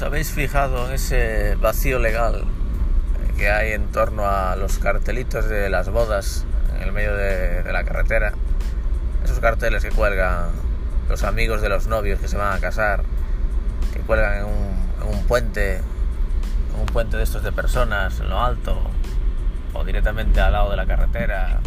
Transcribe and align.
¿Os 0.00 0.06
habéis 0.06 0.30
fijado 0.30 0.88
en 0.88 0.94
ese 0.94 1.56
vacío 1.56 1.98
legal 1.98 2.44
que 3.36 3.50
hay 3.50 3.72
en 3.72 3.92
torno 3.92 4.24
a 4.24 4.56
los 4.56 4.78
cartelitos 4.78 5.46
de 5.46 5.68
las 5.68 5.90
bodas 5.90 6.46
en 6.74 6.84
el 6.84 6.92
medio 6.92 7.14
de, 7.14 7.70
la 7.70 7.84
carretera? 7.84 8.32
Esos 9.22 9.40
carteles 9.40 9.84
que 9.84 9.90
cuelgan 9.90 10.52
los 11.10 11.22
amigos 11.22 11.60
de 11.60 11.68
los 11.68 11.86
novios 11.86 12.18
que 12.18 12.28
se 12.28 12.38
van 12.38 12.56
a 12.56 12.60
casar, 12.60 13.02
que 13.92 14.00
cuelgan 14.00 14.38
en 14.38 14.44
un, 14.46 15.26
puente, 15.26 15.76
en 15.76 16.80
un 16.80 16.86
puente 16.86 17.18
de 17.18 17.22
estos 17.22 17.42
de 17.42 17.52
personas 17.52 18.20
en 18.20 18.30
lo 18.30 18.40
alto 18.40 18.80
o 19.74 19.84
directamente 19.84 20.40
al 20.40 20.52
lado 20.52 20.70
de 20.70 20.76
la 20.78 20.86
carretera. 20.86 21.60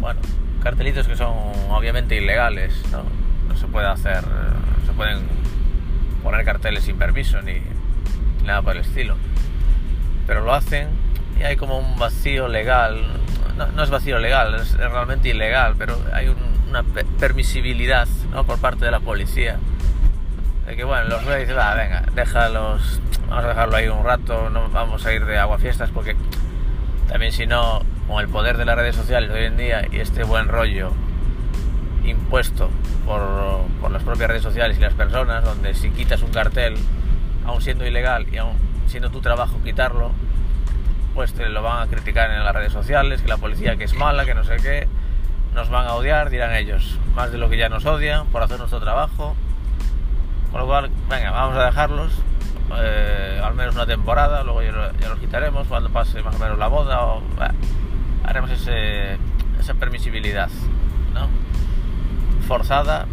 Bueno, 0.00 0.18
cartelitos 0.62 1.06
que 1.06 1.14
son 1.14 1.36
obviamente 1.68 2.16
ilegales, 2.16 2.72
¿no? 2.90 3.02
No 3.46 3.54
se 3.54 3.66
puede 3.66 3.86
hacer, 3.86 4.24
se 4.86 4.92
pueden 4.92 5.37
carteles 6.48 6.84
sin 6.84 6.96
permiso 6.96 7.42
ni 7.42 7.60
nada 8.42 8.62
por 8.62 8.74
el 8.74 8.80
estilo. 8.80 9.16
Pero 10.26 10.40
lo 10.40 10.54
hacen 10.54 10.88
y 11.38 11.42
hay 11.42 11.56
como 11.56 11.78
un 11.78 11.98
vacío 11.98 12.48
legal. 12.48 13.04
No, 13.74 13.82
es 13.82 13.90
vacío 13.90 14.18
legal, 14.18 14.54
es, 14.54 14.72
realmente 14.72 15.28
ilegal, 15.28 15.74
pero 15.76 16.00
hay 16.14 16.34
una 16.70 16.82
permisibilidad 17.20 18.08
¿no? 18.32 18.44
por 18.44 18.58
parte 18.60 18.86
de 18.86 18.90
la 18.90 19.00
policía. 19.00 19.58
De 20.66 20.74
que 20.74 20.84
bueno, 20.84 21.04
los 21.08 21.22
y 21.22 21.52
va, 21.52 21.74
venga, 21.74 22.04
déjalos, 22.14 23.02
vamos 23.28 23.44
a 23.44 23.48
dejarlo 23.48 23.76
ahí 23.76 23.88
un 23.88 24.04
rato, 24.04 24.48
no 24.48 24.70
vamos 24.70 25.04
a 25.04 25.12
ir 25.12 25.26
de 25.26 25.36
agua 25.36 25.58
fiestas 25.58 25.90
porque 25.90 26.16
también 27.08 27.32
si 27.32 27.46
no, 27.46 27.82
con 28.06 28.20
el 28.20 28.28
poder 28.28 28.56
de 28.56 28.64
las 28.64 28.76
redes 28.76 28.96
sociales 28.96 29.30
hoy 29.30 29.44
en 29.44 29.58
día 29.58 29.86
y 29.90 29.98
este 29.98 30.24
buen 30.24 30.48
rollo 30.48 30.92
impuesto 32.08 32.70
por, 33.06 33.90
las 33.90 34.02
propias 34.02 34.28
redes 34.28 34.42
sociales 34.42 34.76
y 34.78 34.80
las 34.80 34.94
personas, 34.94 35.44
donde 35.44 35.74
si 35.74 35.90
quitas 35.90 36.22
un 36.22 36.30
cartel, 36.30 36.76
aún 37.46 37.62
siendo 37.62 37.86
ilegal 37.86 38.26
y 38.32 38.36
aún 38.36 38.56
siendo 38.86 39.10
tu 39.10 39.20
trabajo 39.20 39.60
quitarlo, 39.64 40.12
pues 41.14 41.32
te 41.32 41.48
lo 41.48 41.62
van 41.62 41.82
a 41.82 41.90
criticar 41.90 42.30
en 42.30 42.44
las 42.44 42.54
redes 42.54 42.72
sociales, 42.72 43.22
que 43.22 43.28
la 43.28 43.38
policía 43.38 43.76
que 43.76 43.84
es 43.84 43.94
mala, 43.94 44.24
que 44.24 44.34
no 44.34 44.44
sé 44.44 44.56
qué, 44.56 44.88
nos 45.54 45.70
van 45.70 45.86
a 45.86 45.94
odiar, 45.94 46.30
dirán 46.30 46.54
ellos, 46.54 46.98
más 47.14 47.32
de 47.32 47.38
lo 47.38 47.48
que 47.48 47.56
ya 47.56 47.68
nos 47.68 47.84
odian 47.86 48.26
por 48.26 48.42
hacer 48.42 48.58
nuestro 48.58 48.80
trabajo. 48.80 49.34
Con 50.52 50.60
lo 50.60 50.66
cual, 50.66 50.90
venga, 51.10 51.30
vamos 51.30 51.56
a 51.56 51.66
dejarlos 51.66 52.12
eh, 52.76 53.40
al 53.42 53.54
menos 53.54 53.74
una 53.74 53.86
temporada, 53.86 54.42
luego 54.42 54.62
ya, 54.62 54.72
los 55.08 55.18
quitaremos 55.18 55.66
cuando 55.68 55.90
pase 55.90 56.22
más 56.22 56.34
o 56.34 56.38
menos 56.38 56.58
la 56.58 56.68
boda 56.68 57.02
o 57.02 57.22
haremos 58.24 58.50
ese, 58.50 59.16
esa 59.58 59.74
permisibilidad, 59.74 60.50
¿no? 61.14 61.28
Forzada 62.48 63.06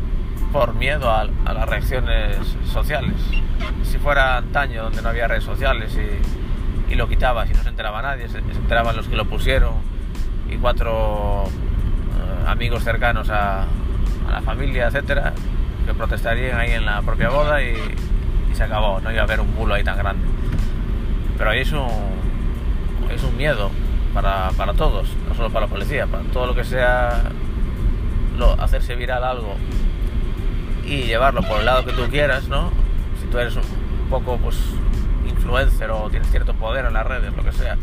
por 0.54 0.74
miedo 0.74 1.12
a, 1.12 1.26
las 1.26 1.70
reacciones 1.70 2.38
sociales. 2.72 3.14
Si 3.84 3.98
fuera 3.98 4.38
antaño 4.38 4.84
donde 4.84 5.02
no 5.02 5.10
había 5.10 5.28
redes 5.28 5.44
sociales 5.44 5.96
y, 6.90 6.96
lo 6.96 7.10
quitabas 7.10 7.50
y 7.50 7.54
no 7.54 7.62
se 7.62 7.68
enteraba 7.68 8.02
nadie, 8.02 8.30
se, 8.30 8.38
enteraban 8.38 8.96
los 8.96 9.10
que 9.10 9.18
lo 9.18 9.26
pusieron 9.26 9.74
y 10.50 10.56
cuatro 10.56 11.44
eh, 11.44 12.48
amigos 12.48 12.86
cercanos 12.86 13.30
a, 13.30 13.66
la 14.32 14.42
familia, 14.42 14.88
etcétera, 14.88 15.34
que 15.86 15.94
protestarían 15.94 16.58
ahí 16.58 16.72
en 16.72 16.86
la 16.86 17.02
propia 17.02 17.30
boda 17.30 17.62
y, 17.62 17.76
se 18.54 18.64
acabó, 18.64 19.02
no 19.02 19.12
iba 19.12 19.20
a 19.20 19.24
haber 19.26 19.42
un 19.42 19.54
bulo 19.54 19.74
ahí 19.74 19.84
tan 19.84 19.98
grande. 19.98 20.26
Pero 21.38 21.50
ahí 21.50 21.60
es 21.60 21.74
un, 21.74 21.90
es 23.14 23.22
un 23.22 23.36
miedo 23.36 23.70
para, 24.14 24.52
para 24.52 24.74
todos, 24.74 25.10
no 25.28 25.36
solo 25.36 25.50
para 25.50 25.66
la 25.66 25.72
policía, 25.72 26.08
para 26.08 26.24
todo 26.24 26.48
lo 26.48 26.56
que 26.56 26.64
sea 26.64 27.24
hacerse 28.60 28.96
viral 28.96 29.24
algo 29.24 29.56
y 30.86 31.04
llevarlo 31.04 31.42
por 31.42 31.60
el 31.60 31.66
lado 31.66 31.86
que 31.86 31.94
tú 31.94 32.04
quieras, 32.10 32.48
¿no? 32.48 32.72
Si 33.22 33.28
tú 33.28 33.40
eres 33.40 33.56
un 33.56 33.64
poco 34.10 34.38
pues 34.38 34.58
influencer 35.28 35.90
o 35.92 36.10
tienes 36.10 36.30
cierto 36.30 36.54
poder 36.54 36.86
en 36.86 36.94
las 36.94 37.06
redes, 37.06 37.36
lo 37.36 37.44
que 37.44 37.52
sea, 37.52 37.78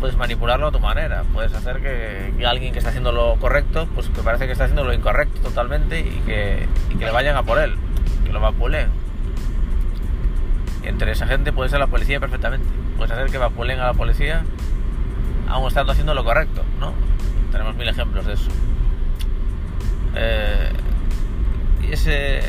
puedes 0.00 0.16
manipularlo 0.16 0.68
a 0.68 0.72
tu 0.72 0.80
manera. 0.80 1.24
Puedes 1.32 1.52
hacer 1.54 1.80
que, 1.80 2.46
alguien 2.46 2.72
que 2.72 2.78
está 2.78 2.90
haciendo 2.90 3.12
lo 3.12 3.36
correcto, 3.36 3.88
pues 3.94 4.08
que 4.08 4.22
parece 4.22 4.46
que 4.46 4.52
está 4.52 4.64
haciendo 4.64 4.84
lo 4.84 4.92
incorrecto 4.92 5.40
totalmente 5.40 6.00
y 6.00 6.22
que, 6.26 6.68
que 6.98 7.04
le 7.04 7.10
vayan 7.10 7.36
a 7.36 7.42
por 7.42 7.58
él, 7.58 7.76
que 8.24 8.32
lo 8.32 8.40
vapulen. 8.40 8.88
Y 10.82 10.88
entre 10.88 11.12
esa 11.12 11.26
gente 11.26 11.52
puede 11.52 11.70
ser 11.70 11.80
la 11.80 11.86
policía 11.86 12.20
perfectamente. 12.20 12.66
Puedes 12.96 13.12
hacer 13.12 13.30
que 13.30 13.38
vapulen 13.38 13.80
a 13.80 13.86
la 13.86 13.94
policía 13.94 14.44
aún 15.48 15.68
estando 15.68 15.92
haciendo 15.92 16.14
lo 16.14 16.24
correcto, 16.24 16.62
¿no? 16.80 16.92
Tenemos 17.52 17.74
mil 17.76 17.88
ejemplos 17.88 18.26
de 18.26 18.34
eso. 18.34 18.50
Eh, 20.16 20.72
ese, 21.90 22.42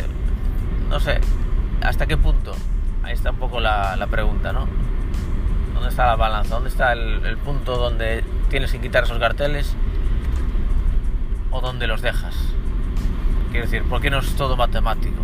no 0.89 0.99
sé, 0.99 1.19
¿hasta 1.81 2.05
qué 2.05 2.17
punto? 2.17 2.53
Ahí 3.03 3.13
está 3.13 3.31
un 3.31 3.37
poco 3.37 3.59
la, 3.59 4.07
pregunta, 4.09 4.51
¿no? 4.51 4.67
¿Dónde 5.73 5.89
está 5.89 6.07
la 6.07 6.15
balanza? 6.15 6.55
¿Dónde 6.55 6.69
está 6.69 6.93
el, 6.93 7.37
punto 7.37 7.77
donde 7.77 8.23
tienes 8.49 8.71
que 8.71 8.79
quitar 8.79 9.03
esos 9.03 9.19
carteles 9.19 9.75
o 11.51 11.61
donde 11.61 11.87
los 11.87 12.01
dejas? 12.01 12.35
Quiero 13.51 13.65
decir, 13.65 13.83
¿por 13.83 14.01
qué 14.01 14.09
no 14.09 14.19
es 14.19 14.35
todo 14.35 14.57
matemático? 14.57 15.21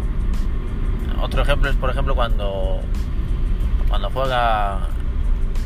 Otro 1.22 1.42
ejemplo 1.44 1.70
es, 1.70 1.76
por 1.76 1.90
ejemplo, 1.90 2.16
cuando, 2.16 2.82
cuando 3.90 4.10
juega 4.10 4.88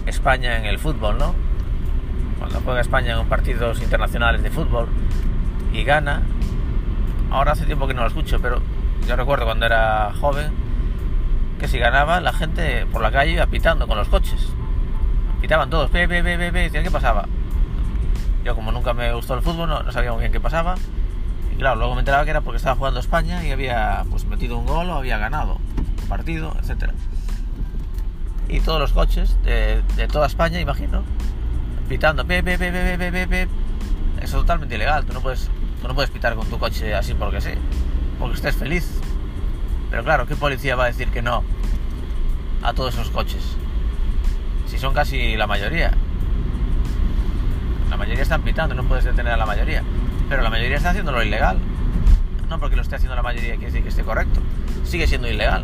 España 0.05 0.57
en 0.57 0.65
el 0.65 0.79
fútbol, 0.79 1.17
¿no? 1.17 1.33
Cuando 2.39 2.59
juega 2.61 2.81
España 2.81 3.19
en 3.19 3.27
partidos 3.27 3.81
internacionales 3.81 4.43
de 4.43 4.51
fútbol 4.51 4.87
y 5.73 5.83
gana, 5.83 6.21
ahora 7.31 7.53
hace 7.53 7.65
tiempo 7.65 7.87
que 7.87 7.93
no 7.93 8.01
lo 8.01 8.07
escucho, 8.07 8.39
pero 8.41 8.61
yo 9.07 9.15
recuerdo 9.15 9.45
cuando 9.45 9.65
era 9.65 10.13
joven 10.19 10.51
que 11.59 11.67
si 11.67 11.77
ganaba 11.77 12.19
la 12.19 12.33
gente 12.33 12.85
por 12.87 13.01
la 13.01 13.11
calle 13.11 13.31
iba 13.33 13.45
pitando 13.47 13.87
con 13.87 13.97
los 13.97 14.07
coches. 14.07 14.49
Pitaban 15.41 15.69
todos, 15.69 15.91
ve, 15.91 16.07
ve, 16.07 16.21
ve, 16.21 16.37
ve, 16.37 16.71
¿qué 16.71 16.91
pasaba? 16.91 17.27
Yo 18.43 18.55
como 18.55 18.71
nunca 18.71 18.93
me 18.93 19.13
gustó 19.13 19.35
el 19.35 19.41
fútbol 19.41 19.69
no, 19.69 19.91
sabía 19.91 20.11
muy 20.11 20.21
bien 20.21 20.31
qué 20.31 20.39
pasaba. 20.39 20.75
Y 21.53 21.57
claro, 21.57 21.77
luego 21.77 21.93
me 21.95 21.99
enteraba 21.99 22.23
que 22.25 22.31
era 22.31 22.41
porque 22.41 22.57
estaba 22.57 22.75
jugando 22.75 22.99
España 22.99 23.45
y 23.45 23.51
había 23.51 24.03
pues 24.09 24.25
metido 24.25 24.57
un 24.57 24.65
gol 24.65 24.89
o 24.89 24.95
había 24.95 25.17
ganado 25.17 25.59
un 26.01 26.07
partido, 26.09 26.55
etcétera. 26.59 26.93
Y 28.47 28.59
todos 28.59 28.79
los 28.79 28.91
coches 28.93 29.37
de, 29.43 29.81
toda 30.11 30.27
España, 30.27 30.59
imagino, 30.59 31.03
pitando, 31.89 32.23
ve, 32.25 32.41
ve, 32.41 32.57
ve, 32.57 32.71
ve, 32.71 32.97
ve, 32.97 33.11
ve, 33.11 33.25
ve. 33.25 33.47
Eso 34.17 34.23
es 34.23 34.31
totalmente 34.31 34.75
ilegal, 34.75 35.05
tú 35.05 35.13
no 35.13 35.21
puedes 35.21 35.49
no 35.87 35.95
puedes 35.95 36.09
pitar 36.09 36.35
con 36.35 36.47
tu 36.47 36.57
coche 36.57 36.93
así 36.93 37.13
porque 37.13 37.41
sí, 37.41 37.51
porque 38.19 38.35
estés 38.35 38.55
feliz. 38.55 38.99
Pero 39.89 40.03
claro, 40.03 40.25
¿qué 40.25 40.35
policía 40.35 40.75
va 40.75 40.85
a 40.85 40.87
decir 40.87 41.09
que 41.09 41.21
no 41.21 41.43
a 42.63 42.73
todos 42.73 42.93
esos 42.93 43.09
coches? 43.11 43.55
Si 44.67 44.77
son 44.77 44.93
casi 44.93 45.35
la 45.35 45.47
mayoría. 45.47 45.91
La 47.89 47.97
mayoría 47.97 48.23
están 48.23 48.41
pitando, 48.41 48.75
no 48.75 48.83
puedes 48.83 49.05
detener 49.05 49.33
a 49.33 49.37
la 49.37 49.45
mayoría. 49.45 49.83
Pero 50.27 50.41
la 50.41 50.49
mayoría 50.49 50.77
está 50.77 50.89
haciendo 50.89 51.11
lo 51.11 51.23
ilegal. 51.23 51.59
No 52.49 52.59
porque 52.59 52.75
lo 52.75 52.81
esté 52.81 52.95
haciendo 52.95 53.15
la 53.15 53.21
mayoría 53.21 53.51
quiere 53.51 53.67
decir 53.67 53.83
que 53.83 53.89
esté 53.89 54.03
correcto. 54.03 54.41
Sigue 54.83 55.07
siendo 55.07 55.29
ilegal. 55.29 55.63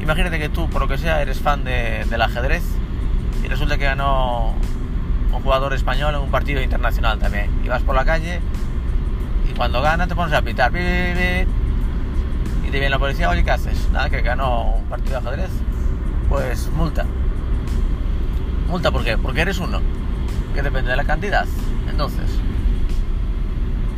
Imagínate 0.00 0.38
que 0.38 0.48
tú, 0.48 0.68
por 0.70 0.82
lo 0.82 0.88
que 0.88 0.98
sea, 0.98 1.20
eres 1.22 1.38
fan 1.38 1.64
del 1.64 2.22
ajedrez 2.22 2.62
y 3.44 3.48
resulta 3.48 3.78
que 3.78 3.84
ganó 3.84 4.54
un 5.32 5.42
jugador 5.42 5.74
español 5.74 6.14
en 6.14 6.20
un 6.20 6.30
partido 6.30 6.62
internacional 6.62 7.18
también. 7.18 7.50
Y 7.64 7.68
vas 7.68 7.82
por 7.82 7.94
la 7.94 8.04
calle 8.04 8.40
cuando 9.58 9.82
gana 9.82 10.06
te 10.06 10.14
pones 10.14 10.32
a 10.32 10.40
pitar. 10.40 10.70
Y 10.70 12.70
te 12.70 12.70
viene 12.70 12.88
la 12.88 12.98
policía, 12.98 13.28
oye, 13.28 13.44
¿qué 13.44 13.50
haces? 13.50 13.88
Nada, 13.92 14.08
que 14.08 14.22
ganó 14.22 14.76
un 14.76 14.84
partido 14.84 15.20
de 15.20 15.28
ajedrez. 15.28 15.50
Pues 16.28 16.68
multa. 16.68 17.04
¿Multa 18.68 18.90
por 18.90 19.04
qué? 19.04 19.18
Porque 19.18 19.40
eres 19.40 19.58
uno. 19.58 19.80
Que 20.54 20.62
depende 20.62 20.90
de 20.90 20.96
la 20.96 21.04
cantidad. 21.04 21.46
Entonces, 21.90 22.30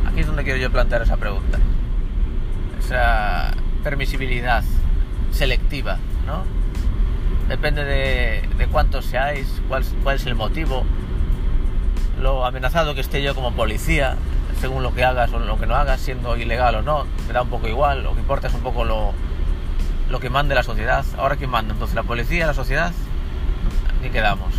aquí 0.09 0.21
es 0.21 0.27
donde 0.27 0.43
quiero 0.43 0.57
yo 0.57 0.71
plantear 0.71 1.03
esa 1.03 1.17
pregunta. 1.17 1.59
Esa 2.79 3.53
permisibilidad 3.83 4.63
selectiva, 5.31 5.97
¿no? 6.25 6.43
Depende 7.47 7.83
de, 7.83 8.49
de 8.57 8.67
cuántos 8.67 9.05
seáis, 9.05 9.61
cuál 9.67 10.15
es 10.15 10.25
el 10.25 10.35
motivo, 10.35 10.85
lo 12.21 12.45
amenazado 12.45 12.95
que 12.95 13.01
esté 13.01 13.21
yo 13.21 13.35
como 13.35 13.51
policía, 13.51 14.15
según 14.61 14.83
lo 14.83 14.93
que 14.93 15.03
hagas 15.03 15.33
o 15.33 15.39
lo 15.39 15.57
que 15.57 15.65
no 15.65 15.75
hagas, 15.75 15.99
siendo 15.99 16.37
ilegal 16.37 16.75
o 16.75 16.81
no, 16.83 17.05
me 17.27 17.33
da 17.33 17.41
un 17.41 17.49
poco 17.49 17.67
igual, 17.67 18.03
lo 18.03 18.13
que 18.13 18.19
importa 18.19 18.47
es 18.47 18.53
un 18.53 18.61
poco 18.61 18.85
lo, 18.85 19.11
lo 20.07 20.19
que 20.19 20.29
mande 20.29 20.53
la 20.53 20.61
sociedad. 20.61 21.03
Ahora 21.17 21.35
quién 21.35 21.49
manda, 21.49 21.73
entonces 21.73 21.95
la 21.95 22.03
policía, 22.03 22.45
la 22.45 22.53
sociedad, 22.53 22.91
ni 24.03 24.11
quedamos. 24.11 24.53